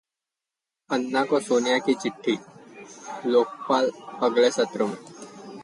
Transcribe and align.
अन्ना 0.89 1.23
को 1.25 1.39
सोनिया 1.39 1.77
की 1.79 1.93
चिट्ठी, 1.93 2.37
लोकपाल 3.25 3.91
अगले 4.21 4.51
सत्र 4.51 4.83
में 4.83 4.97